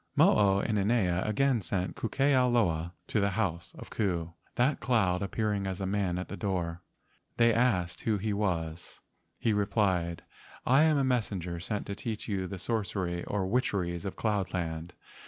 [0.15, 4.79] Mo o inanea again sent Ku ke ao loa to the house of Ku, that
[4.79, 6.81] cloud appearing as a man at their door.
[7.37, 8.99] They asked who he was.
[9.37, 10.23] He replied:
[10.65, 14.93] "I am a messenger sent to teach you the sorcery or witcheries of cloud land.